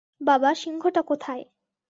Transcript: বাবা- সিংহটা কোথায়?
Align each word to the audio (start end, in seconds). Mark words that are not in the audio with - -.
বাবা- 0.21 0.49
সিংহটা 0.61 1.01
কোথায়? 1.01 1.43